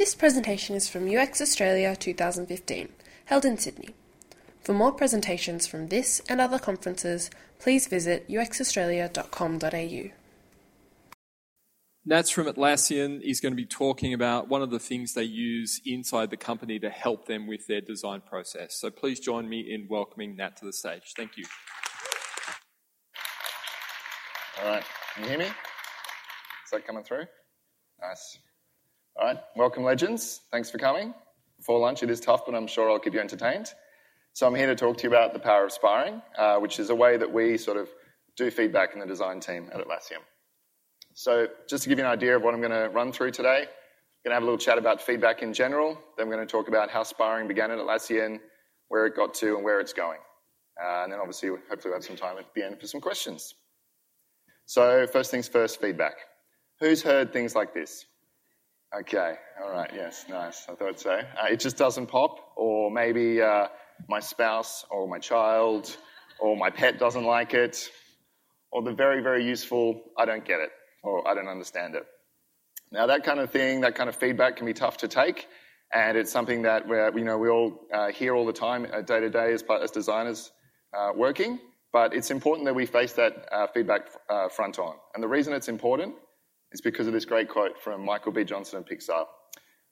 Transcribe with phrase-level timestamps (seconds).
[0.00, 2.88] This presentation is from UX Australia 2015,
[3.26, 3.90] held in Sydney.
[4.62, 10.10] For more presentations from this and other conferences, please visit uxaustralia.com.au.
[12.06, 15.82] Nats from Atlassian is going to be talking about one of the things they use
[15.84, 18.80] inside the company to help them with their design process.
[18.80, 21.12] So please join me in welcoming Nat to the stage.
[21.14, 21.44] Thank you.
[24.62, 25.44] All right, can you hear me?
[25.44, 27.24] Is that coming through?
[28.00, 28.38] Nice.
[29.16, 30.40] All right, welcome, legends.
[30.50, 31.12] Thanks for coming.
[31.58, 33.72] Before lunch, it is tough, but I'm sure I'll keep you entertained.
[34.32, 36.90] So I'm here to talk to you about the power of sparring, uh, which is
[36.90, 37.88] a way that we sort of
[38.36, 40.22] do feedback in the design team at Atlassian.
[41.14, 43.62] So just to give you an idea of what I'm going to run through today,
[43.62, 45.98] I'm going to have a little chat about feedback in general.
[46.16, 48.38] Then I'm going to talk about how sparring began at Atlassian,
[48.88, 50.20] where it got to, and where it's going.
[50.82, 53.54] Uh, and then obviously, hopefully, we'll have some time at the end for some questions.
[54.66, 56.14] So first things first, feedback.
[56.78, 58.06] Who's heard things like this?
[58.92, 60.66] Okay, all right, yes, nice.
[60.68, 61.12] I thought so.
[61.12, 63.68] Uh, it just doesn't pop, or maybe uh,
[64.08, 65.96] my spouse or my child
[66.40, 67.88] or my pet doesn't like it,
[68.72, 70.70] or the very, very useful, I don't get it
[71.04, 72.04] or I don't understand it.
[72.90, 75.46] Now, that kind of thing, that kind of feedback can be tough to take,
[75.94, 79.02] and it's something that we're, you know, we all uh, hear all the time, uh,
[79.02, 80.50] day to day, as, as designers
[80.98, 81.60] uh, working.
[81.92, 84.08] But it's important that we face that uh, feedback
[84.50, 84.96] front on.
[85.14, 86.14] And the reason it's important
[86.72, 88.44] is because of this great quote from Michael B.
[88.44, 89.24] Johnson of Pixar,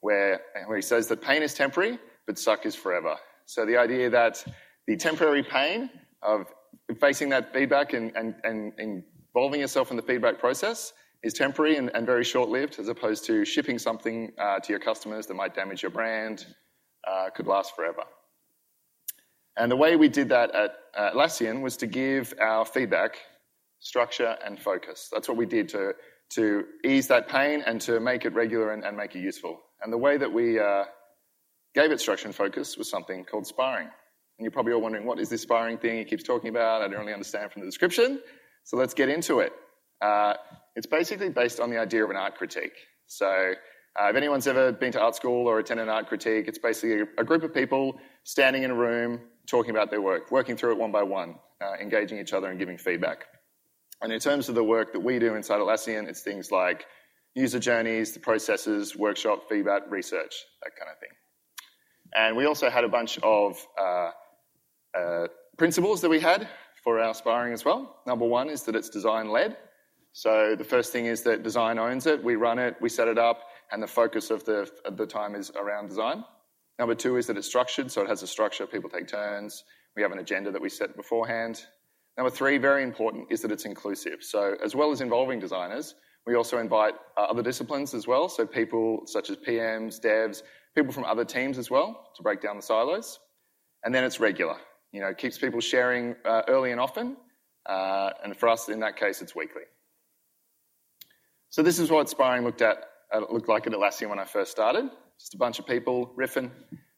[0.00, 3.16] where, where he says that pain is temporary, but suck is forever.
[3.46, 4.44] So the idea that
[4.86, 5.90] the temporary pain
[6.22, 6.46] of
[7.00, 11.90] facing that feedback and, and, and involving yourself in the feedback process is temporary and,
[11.94, 15.54] and very short lived, as opposed to shipping something uh, to your customers that might
[15.54, 16.46] damage your brand,
[17.06, 18.02] uh, could last forever.
[19.56, 23.18] And the way we did that at Atlassian was to give our feedback
[23.80, 25.08] structure and focus.
[25.12, 25.92] That's what we did to,
[26.30, 29.60] to ease that pain and to make it regular and, and make it useful.
[29.82, 30.84] And the way that we uh,
[31.74, 33.86] gave it structure and focus was something called sparring.
[33.86, 36.82] And you're probably all wondering, what is this sparring thing he keeps talking about?
[36.82, 38.20] I don't really understand from the description.
[38.64, 39.52] So let's get into it.
[40.00, 40.34] Uh,
[40.76, 42.76] it's basically based on the idea of an art critique.
[43.06, 43.54] So
[43.98, 47.00] uh, if anyone's ever been to art school or attended an art critique, it's basically
[47.00, 50.72] a, a, group of people standing in a room talking about their work, working through
[50.72, 53.24] it one by one, uh, engaging each other and giving feedback.
[54.00, 56.86] And in terms of the work that we do inside Atlassian, it's things like
[57.34, 61.10] user journeys, the processes, workshop, feedback, research, that kind of thing.
[62.14, 64.10] And we also had a bunch of uh,
[64.96, 65.26] uh,
[65.56, 66.48] principles that we had
[66.82, 68.00] for our sparring as well.
[68.06, 69.56] Number one is that it's design led.
[70.12, 72.22] So the first thing is that design owns it.
[72.22, 75.34] We run it, we set it up, and the focus of the, of the time
[75.34, 76.24] is around design.
[76.78, 78.66] Number two is that it's structured, so it has a structure.
[78.66, 79.64] People take turns.
[79.96, 81.66] We have an agenda that we set beforehand.
[82.18, 84.24] Number three, very important, is that it's inclusive.
[84.24, 85.94] So as well as involving designers,
[86.26, 88.28] we also invite uh, other disciplines as well.
[88.28, 90.42] So people such as PMs, devs,
[90.74, 93.20] people from other teams as well to break down the silos.
[93.84, 94.56] And then it's regular.
[94.90, 97.16] You know, keeps people sharing uh, early and often.
[97.66, 99.62] Uh, and for us, in that case, it's weekly.
[101.50, 102.78] So this is what sparring looked at
[103.14, 104.90] uh, looked like at Atlassian when I first started.
[105.20, 106.50] Just a bunch of people riffing,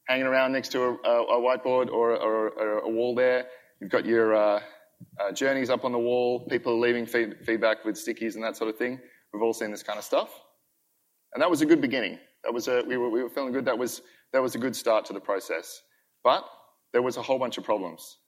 [0.08, 3.46] hanging around next to a, a whiteboard or, or, or, a wall there.
[3.80, 4.60] You've got your
[5.18, 6.46] uh, journeys up on the wall.
[6.48, 9.00] People leaving feed, feedback with stickies and that sort of thing.
[9.32, 10.40] We've all seen this kind of stuff,
[11.34, 12.18] and that was a good beginning.
[12.44, 13.64] That was a, we were we were feeling good.
[13.64, 14.02] That was
[14.32, 15.82] that was a good start to the process.
[16.22, 16.44] But
[16.92, 18.18] there was a whole bunch of problems.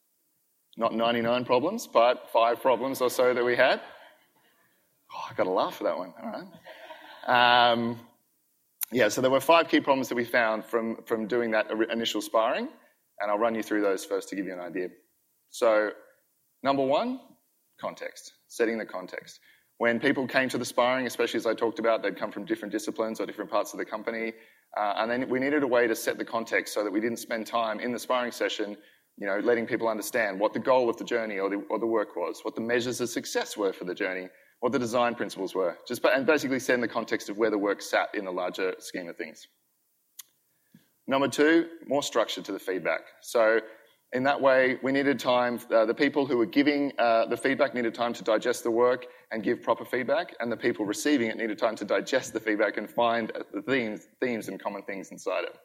[0.77, 3.81] Not 99 problems, but five problems or so that we had.
[5.15, 6.15] Oh, I got to laugh for that one.
[6.22, 6.32] All
[7.27, 7.72] right.
[7.72, 8.00] Um,
[8.91, 12.22] yeah, so there were five key problems that we found from, from doing that initial
[12.22, 12.69] sparring,
[13.21, 14.88] and I'll run you through those first to give you an idea.
[15.50, 15.91] So,
[16.62, 17.21] number one,
[17.81, 19.41] context, setting the context.
[19.78, 22.71] When people came to the sparring, especially as I talked about, they'd come from different
[22.71, 24.33] disciplines or different parts of the company,
[24.77, 27.19] uh, and then we needed a way to set the context so that we didn't
[27.19, 28.77] spend time in the sparring session,
[29.19, 31.87] you know, letting people understand what the goal of the journey or the, or the
[31.87, 34.29] work was, what the measures of success were for the journey,
[34.61, 37.59] what the design principles were, just and basically set in the context of where the
[37.59, 39.47] work sat in the larger scheme of things.
[41.09, 43.00] Number two, more structure to the feedback.
[43.20, 43.61] So
[44.12, 47.75] in that way, we needed time, uh, the people who were giving uh, the feedback
[47.75, 51.37] needed time to digest the work and give proper feedback, and the people receiving it
[51.38, 55.44] needed time to digest the feedback and find the themes, themes and common things inside
[55.44, 55.56] it.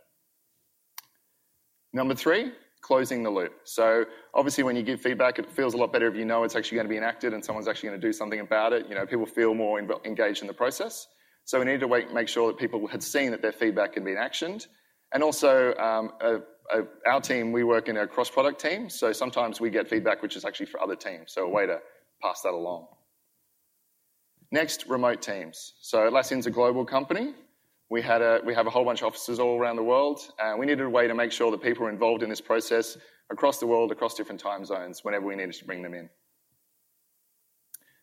[1.92, 3.54] Number three, closing the loop.
[3.66, 6.56] So obviously when you give feedback, it feels a lot better if you know it's
[6.56, 8.88] actually going to be enacted and someone's actually going to do something about it.
[8.88, 11.08] You know, people feel more engaged in the process.
[11.44, 14.16] So we needed to make sure that people had seen that their feedback had been
[14.16, 14.68] actioned.
[15.14, 16.40] And also, um, a,
[16.74, 20.36] Uh, our team, we work in a cross-product team, so sometimes we get feedback which
[20.36, 21.80] is actually for other teams, so a way to
[22.22, 22.88] pass that along.
[24.52, 25.74] Next, remote teams.
[25.82, 27.34] So Atlassian's a global company.
[27.90, 30.60] we, had a, we have a whole bunch of offices all around the world, and
[30.60, 32.98] we needed a way to make sure that people were involved in this process
[33.30, 36.10] across the world, across different time zones, whenever we needed to bring them in.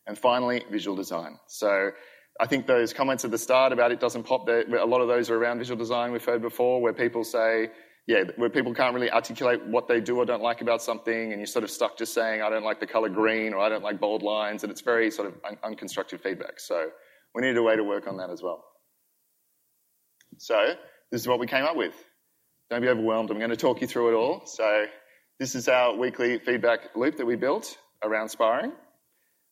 [0.07, 1.39] And finally, visual design.
[1.47, 1.91] So
[2.41, 5.31] I think those comments at the start about it doesn't pop, a lot of those
[5.31, 7.71] are around visual design we've heard before, where people say,
[8.07, 11.41] yeah, where people can't really articulate what they do or don't like about something, and
[11.41, 13.83] you're sort of stuck just saying, I don't like the color green, or I don't
[13.83, 16.61] like bold lines, and it's very sort of un- unconstructive feedback.
[16.61, 16.91] So
[17.35, 18.63] we needed a way to work on that as well.
[20.39, 20.75] So
[21.11, 21.95] this is what we came up with.
[22.69, 23.31] Don't be overwhelmed.
[23.31, 24.43] I'm going to talk you through it all.
[24.45, 24.87] So
[25.39, 28.73] this is our weekly feedback loop that we built around sparring.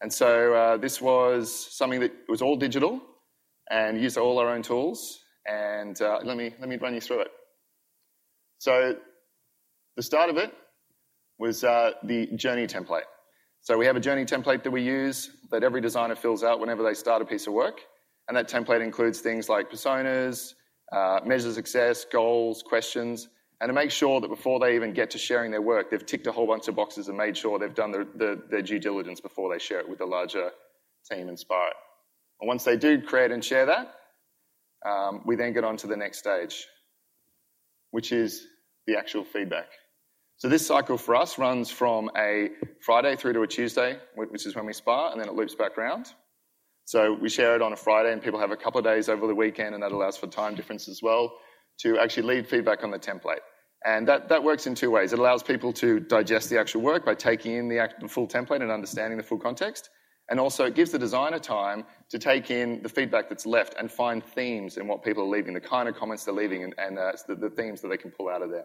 [0.00, 3.00] And so uh, this was something that was all digital
[3.70, 5.20] and used all our own tools.
[5.46, 7.30] And uh, let, me, let me run you through it.
[8.62, 8.94] So
[9.96, 10.54] the start of it
[11.36, 13.08] was uh, the journey template.
[13.60, 16.84] So we have a journey template that we use that every designer fills out whenever
[16.84, 17.80] they start a piece of work.
[18.28, 20.54] And that template includes things like personas,
[20.92, 23.28] uh, measure success, goals, questions,
[23.60, 26.28] and to make sure that before they even get to sharing their work, they've ticked
[26.28, 29.20] a whole bunch of boxes and made sure they've done their, their, their due diligence
[29.20, 30.52] before they share it with a larger
[31.10, 31.76] team and spar it.
[32.40, 33.92] And once they do create and share that,
[34.88, 36.64] um, we then get on to the next stage,
[37.90, 38.46] which is
[38.86, 39.68] the actual feedback.
[40.36, 42.50] So this cycle for us runs from a
[42.80, 45.78] Friday through to a Tuesday, which is when we spar, and then it loops back
[45.78, 46.12] around.
[46.84, 49.26] So we share it on a Friday, and people have a couple of days over
[49.26, 51.32] the weekend, and that allows for time difference as well
[51.80, 53.40] to actually leave feedback on the template.
[53.84, 55.12] And that, that works in two ways.
[55.12, 58.28] It allows people to digest the actual work by taking in the, act, the full
[58.28, 59.90] template and understanding the full context.
[60.32, 63.92] And also, it gives the designer time to take in the feedback that's left and
[63.92, 66.98] find themes in what people are leaving, the kind of comments they're leaving, and, and
[66.98, 68.64] uh, the, the, themes that they can pull out of there.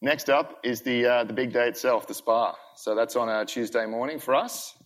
[0.00, 2.54] Next up is the, uh, the big day itself, the spar.
[2.76, 4.76] So that's on a Tuesday morning for us.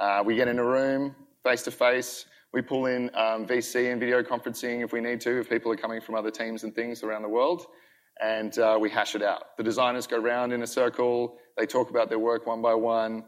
[0.00, 2.24] Uh, we get in a room face to face.
[2.52, 5.76] We pull in um, VC and video conferencing if we need to, if people are
[5.76, 7.66] coming from other teams and things around the world,
[8.20, 9.56] and uh, we hash it out.
[9.56, 13.22] The designers go round in a circle, they talk about their work one by one,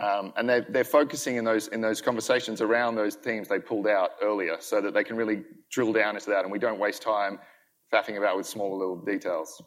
[0.00, 3.86] um, and they're, they're focusing in those, in those conversations around those themes they pulled
[3.86, 7.02] out earlier so that they can really drill down into that and we don't waste
[7.02, 7.38] time
[7.92, 9.62] faffing about with small little details.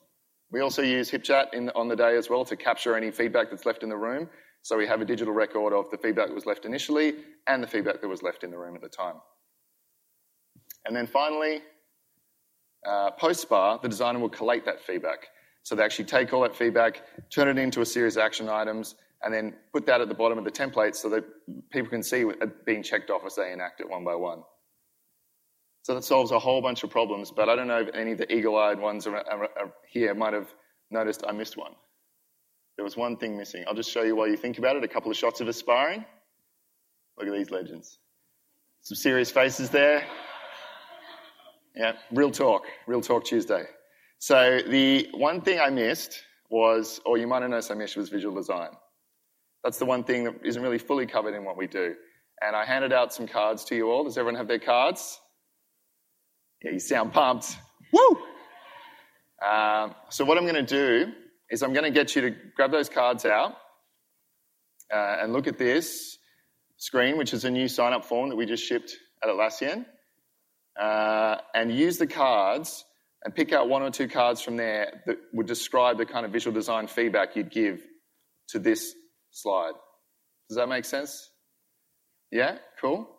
[0.51, 3.65] We also use HipChat in, on the day as well to capture any feedback that's
[3.65, 4.29] left in the room
[4.67, 7.15] so we have a digital record of the feedback that was left initially
[7.47, 9.15] and the feedback that was left in the room at the time.
[10.85, 11.61] And then finally,
[12.85, 15.27] uh, post-spar, the designer will collate that feedback.
[15.63, 18.95] So they actually take all that feedback, turn it into a series of action items,
[19.23, 21.23] and then put that at the bottom of the template so that
[21.71, 24.43] people can see it being checked off as they enact it one by one.
[25.83, 28.17] So that solves a whole bunch of problems, but I don't know if any of
[28.17, 29.07] the eagle-eyed ones
[29.87, 30.53] here might have
[30.91, 31.73] noticed I missed one.
[32.75, 33.63] There was one thing missing.
[33.67, 36.05] I'll just show you while you think about it a couple of shots of aspiring.
[37.17, 37.99] Look at these legends.
[38.81, 40.05] Some serious faces there.
[41.75, 43.63] Yeah, real talk, real talk Tuesday.
[44.19, 48.09] So the one thing I missed was, or you might have noticed I missed, was
[48.09, 48.69] visual design.
[49.63, 51.95] That's the one thing that isn't really fully covered in what we do.
[52.41, 54.03] And I handed out some cards to you all.
[54.03, 55.19] Does everyone have their cards?
[56.63, 57.57] Yeah, you sound pumped.
[57.91, 58.17] Woo!
[59.45, 61.11] Um, so what I'm going to do
[61.49, 63.55] is I'm going to get you to grab those cards out
[64.93, 66.17] uh, and look at this
[66.77, 69.85] screen, which is a new sign up form that we just shipped at Atlassian,
[70.79, 72.85] uh, and use the cards
[73.23, 76.31] and pick out one or two cards from there that would describe the kind of
[76.31, 77.81] visual design feedback you'd give
[78.49, 78.93] to this
[79.31, 79.73] slide.
[80.49, 81.29] Does that make sense?
[82.31, 83.09] Yeah, cool.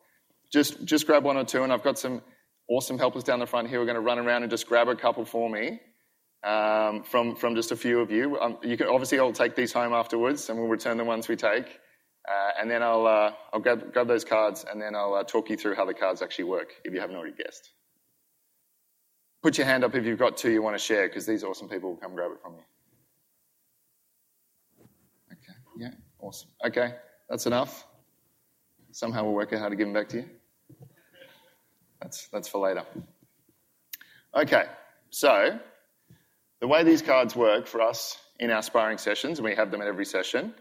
[0.53, 2.23] Just just grab one or two, and I've got some
[2.69, 3.81] awesome helpers down the front here.
[3.81, 5.81] We're going to run around and just grab a couple for me
[6.45, 8.39] um, from, from just a few of you.
[8.39, 11.37] Um, you can obviously I'll take these home afterwards and we'll return the ones we
[11.37, 11.81] take.
[12.29, 15.49] Uh, and then I'll, uh, I'll grab, grab those cards and then I'll uh, talk
[15.49, 17.71] you through how the cards actually work if you haven't already guessed.
[19.43, 21.69] Put your hand up if you've got two you want to share because these awesome
[21.69, 22.65] people will come grab it from you.
[25.33, 26.51] Okay, yeah, awesome.
[26.67, 26.93] Okay,
[27.31, 27.87] that's enough.
[28.91, 30.25] Somehow we'll work out how to give them back to you.
[32.03, 32.85] That's, that's for later.
[34.35, 34.65] Okay,
[35.11, 35.59] so
[36.61, 39.81] the way these cards work for us in our sparring sessions, and we have them
[39.81, 40.53] at every session,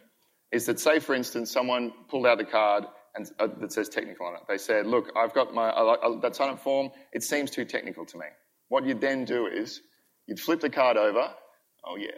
[0.52, 4.28] is that, say, for instance, someone pulled out the card and, uh, that says technical
[4.28, 4.42] on it.
[4.48, 8.06] They said, Look, I've got my, uh, that sign up form, it seems too technical
[8.06, 8.26] to me.
[8.70, 9.82] What you'd then do is
[10.28, 11.34] you'd flip the card over,
[11.86, 12.12] oh yeah,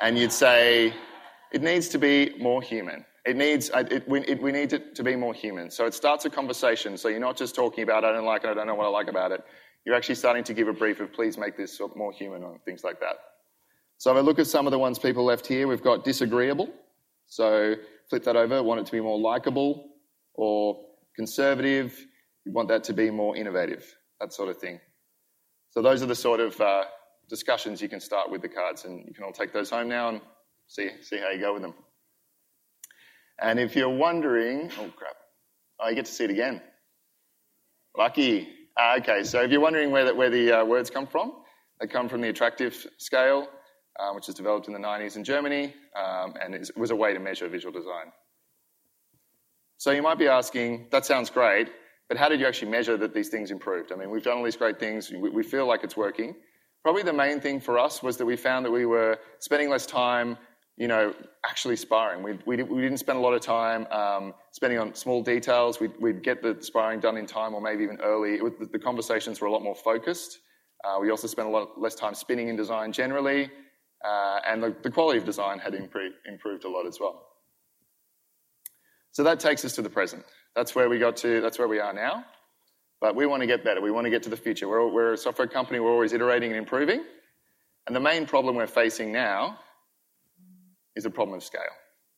[0.00, 0.94] and you'd say,
[1.52, 3.04] It needs to be more human.
[3.26, 5.70] It needs, it, we, it, we need it to be more human.
[5.70, 6.96] So it starts a conversation.
[6.96, 8.90] So you're not just talking about, I don't like it, I don't know what I
[8.90, 9.44] like about it
[9.84, 12.84] you're actually starting to give a brief of please make this more human and things
[12.84, 13.16] like that.
[13.98, 16.68] So if I look at some of the ones people left here, we've got disagreeable.
[17.26, 17.74] So
[18.08, 19.90] flip that over, want it to be more likable
[20.34, 20.80] or
[21.16, 22.06] conservative,
[22.44, 24.80] You want that to be more innovative, that sort of thing.
[25.70, 26.84] So those are the sort of uh,
[27.28, 30.08] discussions you can start with the cards, and you can all take those home now
[30.08, 30.20] and
[30.70, 31.74] see, see how you go with them.
[33.42, 35.16] And if you're wondering, oh crap,
[35.80, 36.62] oh, you get to see it again.
[37.96, 38.48] Lucky.
[38.78, 41.32] Uh, okay, so if you're wondering where the, where the uh, words come from,
[41.80, 43.48] they come from the AttrakDiff scale,
[43.98, 47.12] uh, which was developed in the 90s in Germany, um, and it was a way
[47.12, 48.12] to measure visual design.
[49.78, 51.70] So you might be asking, that sounds great,
[52.08, 53.92] but how did you actually measure that these things improved?
[53.92, 56.36] I mean, we've done all these great things, we, we feel like it's working.
[56.82, 59.84] Probably the main thing for us was that we found that we were spending less
[59.84, 60.38] time
[60.80, 62.22] you know, actually sparring.
[62.22, 65.78] We, we, we didn't spend a lot of time um, spending on small details.
[65.78, 68.40] We'd, we'd, get the sparring done in time or maybe even early.
[68.40, 70.38] Was, the conversations were a lot more focused.
[70.82, 73.50] Uh, we also spent a lot less time spinning in design generally.
[74.02, 77.26] Uh, and the, the, quality of design had improved, improved a lot as well.
[79.10, 80.24] So that takes us to the present.
[80.56, 82.24] That's where we got to, that's where we are now.
[83.02, 83.82] But we want to get better.
[83.82, 84.66] We want to get to the future.
[84.66, 87.04] We're, we're a software company, we're always iterating and improving.
[87.86, 89.58] And the main problem we're facing now
[90.96, 91.62] is a problem of scale.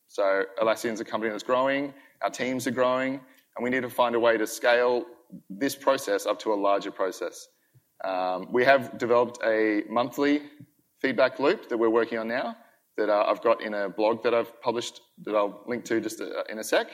[0.07, 3.13] So Atlassian's a company that's growing, our teams are growing,
[3.55, 5.05] and we need to find a way to scale
[5.49, 7.47] this process up to a larger process.
[8.03, 10.41] Um, we have developed a monthly
[11.01, 12.55] feedback loop that we're working on now
[12.97, 16.21] that uh, I've got in a blog that I've published that I'll link to just
[16.21, 16.87] uh, in a sec.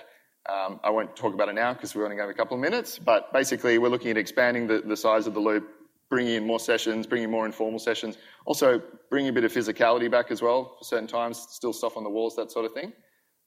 [0.48, 2.56] Um, I won't talk about it now because we're only going to have a couple
[2.56, 5.70] of minutes, but basically we're looking at expanding the, the size of the loop
[6.10, 8.18] bringing in more sessions, bringing more informal sessions.
[8.46, 12.04] Also, bringing a bit of physicality back as well for certain times, still stuff on
[12.04, 12.92] the walls, that sort of thing.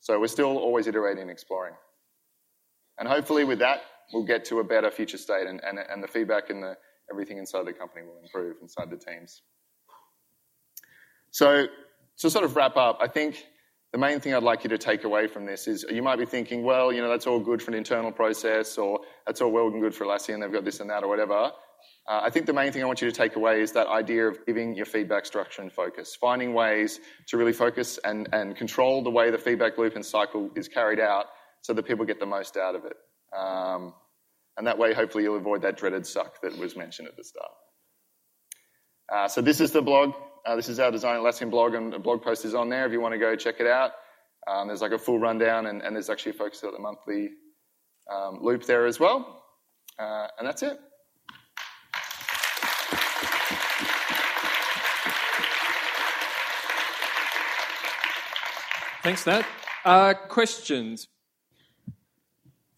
[0.00, 1.74] So we're still always iterating and exploring.
[2.98, 6.08] And hopefully, with that, we'll get to a better future state, and, and, and the
[6.08, 6.76] feedback and the,
[7.10, 9.42] everything inside the company will improve inside the teams.
[11.30, 11.66] So,
[12.18, 13.46] to sort of wrap up, I think
[13.92, 16.26] the main thing I'd like you to take away from this is you might be
[16.26, 19.68] thinking, well, you know, that's all good for an internal process, or that's all well
[19.68, 21.50] and good for Lassie, and they've got this and that, or whatever.
[22.08, 24.26] Uh, I think the main thing I want you to take away is that idea
[24.26, 29.02] of giving your feedback structure and focus, finding ways to really focus and, and control
[29.04, 31.26] the way the feedback loop and cycle is carried out
[31.60, 32.96] so that people get the most out of it.
[33.36, 33.94] Um,
[34.56, 37.50] and that way, hopefully, you'll avoid that dreaded suck that was mentioned at the start.
[39.12, 40.12] Uh, so this is the blog.
[40.44, 42.92] Uh, this is our Design Atlassian blog, and the blog post is on there if
[42.92, 43.92] you want to go check it out.
[44.48, 47.30] Um, there's like a full rundown, and, and, there's actually a focus on the monthly
[48.12, 49.44] um, loop there as well.
[49.98, 50.78] Uh, and that's it.
[59.02, 59.44] Thanks, Nat.
[59.84, 61.08] Uh, questions?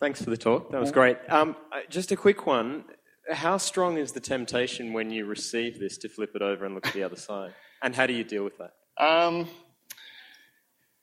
[0.01, 0.71] Thanks for the talk.
[0.71, 1.19] That was great.
[1.29, 2.85] Um, uh, just a quick one.
[3.31, 6.87] How strong is the temptation when you receive this to flip it over and look
[6.87, 7.53] at the other side?
[7.83, 8.73] And how do you deal with that?
[8.97, 9.49] Um,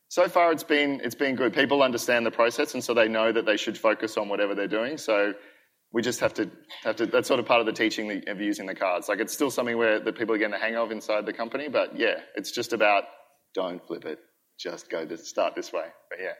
[0.08, 1.54] so far, it's been it's been good.
[1.54, 4.68] People understand the process, and so they know that they should focus on whatever they're
[4.68, 4.98] doing.
[4.98, 5.36] So
[5.92, 6.50] we just have to
[6.84, 7.06] have to.
[7.06, 9.08] That's sort of part of the teaching of using the cards.
[9.08, 11.70] Like it's still something where that people are getting the hang of inside the company.
[11.70, 13.04] But yeah, it's just about
[13.54, 14.18] don't flip it
[14.60, 15.86] just go to start this way.
[16.10, 16.34] But yeah.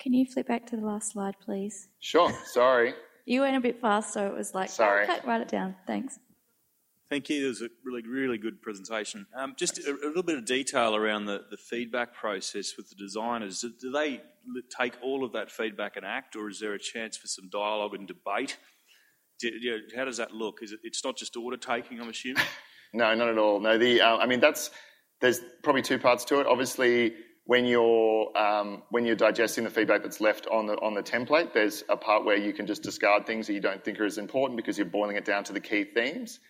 [0.00, 1.88] Can you flip back to the last slide, please?
[2.00, 2.32] Sure.
[2.46, 2.94] Sorry.
[3.26, 5.06] you went a bit fast, so it was like, sorry.
[5.08, 5.76] Oh, write it down.
[5.86, 6.18] Thanks.
[7.10, 7.44] Thank you.
[7.44, 9.26] It was a really, really good presentation.
[9.36, 12.96] Um, just a, a, little bit of detail around the, the feedback process with the
[12.96, 13.60] designers.
[13.60, 14.22] Do, do, they
[14.76, 17.94] take all of that feedback and act, or is there a chance for some dialogue
[17.94, 18.56] and debate?
[19.38, 20.60] Do, you know, how does that look?
[20.62, 22.42] Is it, it's not just order taking, I'm assuming?
[22.94, 23.60] no, not at all.
[23.60, 24.70] No, the uh, I mean that's
[25.20, 26.46] there's probably two parts to it.
[26.46, 27.14] Obviously,
[27.46, 31.52] when you're um, when you're digesting the feedback that's left on the on the template,
[31.52, 34.18] there's a part where you can just discard things that you don't think are as
[34.18, 36.40] important because you're boiling it down to the key themes.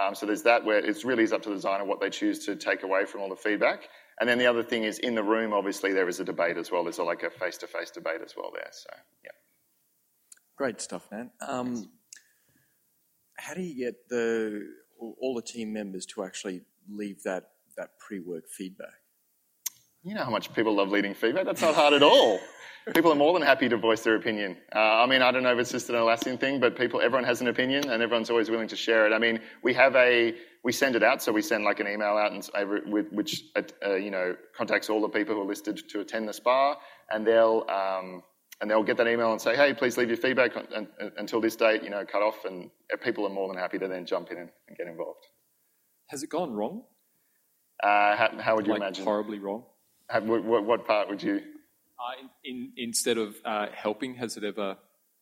[0.00, 2.44] Um, so there's that where it really is up to the designer what they choose
[2.46, 3.88] to take away from all the feedback.
[4.20, 6.70] And then the other thing is in the room, obviously there is a debate as
[6.70, 6.84] well.
[6.84, 8.68] There's a, like a face-to-face debate as well there.
[8.70, 8.90] So
[9.24, 9.30] yeah.
[10.56, 11.30] Great stuff, man.
[11.40, 11.90] Um,
[13.38, 14.62] how do you get the
[15.00, 17.44] all the team members to actually leave that
[17.80, 18.94] that pre-work feedback?
[20.02, 21.44] You know how much people love leading feedback.
[21.44, 22.38] That's not hard at all.
[22.94, 24.56] people are more than happy to voice their opinion.
[24.74, 27.24] Uh, I mean, I don't know if it's just an Atlassian thing, but people, everyone
[27.24, 29.12] has an opinion, and everyone's always willing to share it.
[29.12, 30.34] I mean, we have a,
[30.64, 32.48] we send it out, so we send like an email out, and
[32.92, 36.32] with, which uh, you know contacts all the people who are listed to attend the
[36.32, 36.76] spar,
[37.10, 38.22] and they'll um,
[38.60, 40.52] and they'll get that email and say, hey, please leave your feedback
[41.16, 42.70] until this date, you know, cut off, and
[43.02, 45.26] people are more than happy to then jump in and, and get involved.
[46.08, 46.82] Has it gone wrong?
[47.82, 49.04] Uh, how, how, would you like imagine?
[49.04, 49.64] Horribly wrong.
[50.08, 51.36] Have, what, what, part would you?
[51.36, 54.76] Uh, in, in, instead of uh, helping, has it ever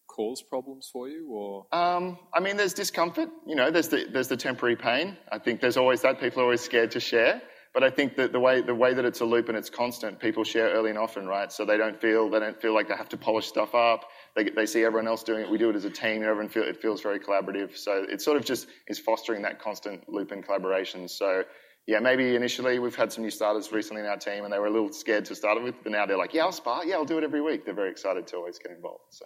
[0.07, 1.67] caused problems for you, or?
[1.73, 3.29] Um, I mean, there's discomfort.
[3.47, 5.17] You know, there's the there's the temporary pain.
[5.31, 6.21] I think there's always that.
[6.21, 7.43] People are always scared to share.
[7.75, 10.19] But I think that the way the way that it's a loop and it's constant,
[10.19, 11.53] people share early and often, right?
[11.53, 14.05] So they don't feel they don't feel like they have to polish stuff up.
[14.35, 15.50] they, they see everyone else doing it.
[15.50, 16.23] We do it as a team.
[16.23, 17.77] Everyone feel, it feels very collaborative.
[17.77, 21.09] So it sort of just is fostering that constant loop and collaboration.
[21.09, 21.45] So
[21.88, 24.66] yeah, maybe initially we've had some new starters recently in our team, and they were
[24.66, 26.85] a little scared to start with, but now they're like, yeah, I'll spar.
[26.85, 27.64] Yeah, I'll do it every week.
[27.64, 29.04] They're very excited to always get involved.
[29.09, 29.25] So.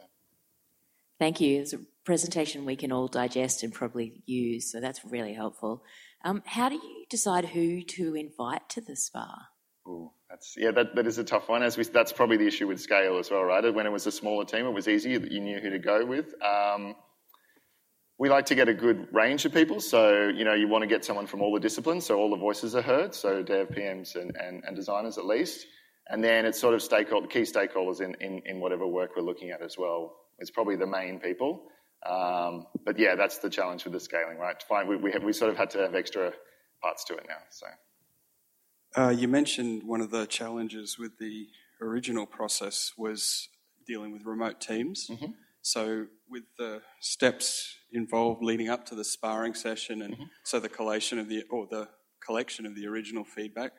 [1.19, 1.61] Thank you.
[1.61, 5.83] It's a presentation we can all digest and probably use, so that's really helpful.
[6.25, 9.49] Um, how do you decide who to invite to the spar?
[9.89, 11.65] Ooh, that's yeah, that, that is a tough one.
[11.65, 13.75] As we, that's probably the issue with scale as well, right?
[13.75, 16.07] When it was a smaller team, it was easier that you knew who to go
[16.07, 16.33] with.
[16.41, 16.95] Um,
[18.23, 19.81] we like to get a good range of people.
[19.81, 22.37] So, you know, you want to get someone from all the disciplines, so all the
[22.37, 25.67] voices are heard, so dev, PMs, and, and, and designers at least.
[26.09, 29.51] And then it's sort of stakeholder, key stakeholders in, in, in whatever work we're looking
[29.51, 30.15] at as well.
[30.39, 31.65] It's probably the main people.
[32.09, 34.55] Um, but yeah, that's the challenge with the scaling, right?
[34.69, 36.33] Fine, we, we, have, we sort of had to have extra
[36.81, 37.43] parts to it now.
[37.51, 37.67] So,
[39.03, 41.49] uh, you mentioned one of the challenges with the
[41.81, 43.49] original process was
[43.85, 45.09] dealing with remote teams.
[45.11, 45.33] Mm-hmm.
[45.63, 50.25] So, with the steps involved leading up to the sparring session, and mm-hmm.
[50.45, 51.89] so the collation of the or the
[52.25, 53.73] collection of the original feedback,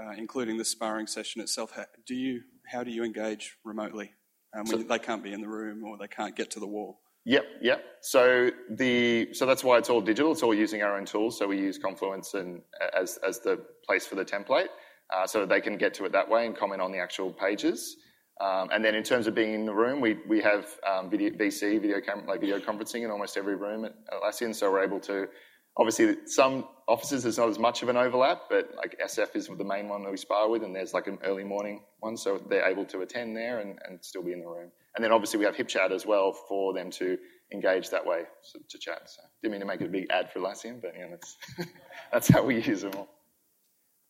[0.00, 4.12] uh, including the sparring session itself, how do you how do you engage remotely
[4.56, 6.66] um, when so, they can't be in the room or they can't get to the
[6.66, 7.00] wall?
[7.26, 7.84] Yep, yep.
[8.00, 10.32] So the so that's why it's all digital.
[10.32, 11.38] It's all using our own tools.
[11.38, 12.62] So we use Confluence and
[12.96, 14.68] as as the place for the template,
[15.14, 17.96] uh, so they can get to it that way and comment on the actual pages.
[18.40, 22.00] Um, and then in terms of being in the room, we have um, VC, video
[22.00, 24.54] cam, like video conferencing in almost every room at Atlassian.
[24.54, 25.28] So we're able to.
[25.76, 29.64] Obviously, some offices there's not as much of an overlap, but like SF is the
[29.64, 32.66] main one that we spar with, and there's like an early morning one, so they're
[32.66, 34.70] able to attend there and, still be in the room.
[34.96, 37.16] And then obviously we have HipChat as well for them to
[37.52, 38.22] engage that way
[38.68, 39.02] to chat.
[39.06, 41.36] So didn't mean to make it a big ad for Atlassian, but yeah, that's,
[42.12, 43.08] that's how we use them all.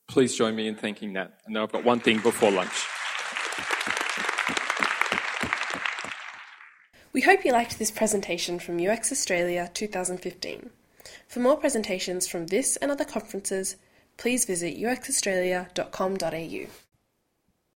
[0.09, 1.31] Please join me in thanking Nat.
[1.45, 2.87] And now I've got one thing before lunch.
[7.13, 10.71] We hope you liked this presentation from UX Australia 2015.
[11.27, 13.75] For more presentations from this and other conferences,
[14.17, 16.90] please visit uxaustralia.com.au.